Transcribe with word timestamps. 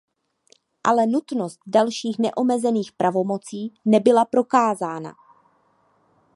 Ale 0.83 1.07
nutnost 1.07 1.59
dalších 1.67 2.19
neomezených 2.19 2.91
pravomocí 2.91 3.73
nebyla 3.85 4.25
prokázána. 4.25 5.13